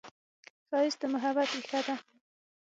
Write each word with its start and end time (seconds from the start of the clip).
ښایست 0.69 0.99
د 1.01 1.03
محبت 1.13 1.49
ریښه 1.55 1.79
ده 1.87 1.95